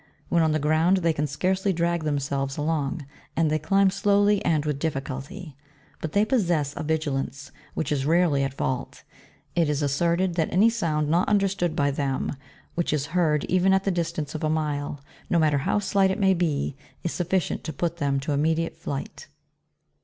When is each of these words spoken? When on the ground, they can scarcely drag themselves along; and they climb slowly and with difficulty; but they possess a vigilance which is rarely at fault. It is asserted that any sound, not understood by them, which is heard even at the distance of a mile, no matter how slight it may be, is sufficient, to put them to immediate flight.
When 0.29 0.41
on 0.41 0.51
the 0.51 0.57
ground, 0.57 0.97
they 1.05 1.13
can 1.13 1.27
scarcely 1.27 1.71
drag 1.71 2.05
themselves 2.05 2.57
along; 2.57 3.05
and 3.35 3.51
they 3.51 3.59
climb 3.59 3.91
slowly 3.91 4.43
and 4.43 4.65
with 4.65 4.79
difficulty; 4.79 5.55
but 6.01 6.13
they 6.13 6.25
possess 6.25 6.73
a 6.75 6.81
vigilance 6.81 7.51
which 7.75 7.91
is 7.91 8.03
rarely 8.03 8.43
at 8.43 8.55
fault. 8.55 9.03
It 9.55 9.69
is 9.69 9.83
asserted 9.83 10.33
that 10.37 10.51
any 10.51 10.71
sound, 10.71 11.07
not 11.07 11.29
understood 11.29 11.75
by 11.75 11.91
them, 11.91 12.35
which 12.73 12.93
is 12.93 13.05
heard 13.13 13.43
even 13.43 13.73
at 13.75 13.83
the 13.83 13.91
distance 13.91 14.33
of 14.33 14.43
a 14.43 14.49
mile, 14.49 15.01
no 15.29 15.37
matter 15.37 15.59
how 15.59 15.77
slight 15.77 16.09
it 16.09 16.17
may 16.19 16.33
be, 16.33 16.75
is 17.03 17.11
sufficient, 17.11 17.63
to 17.65 17.71
put 17.71 17.97
them 17.97 18.19
to 18.21 18.31
immediate 18.31 18.75
flight. 18.77 19.27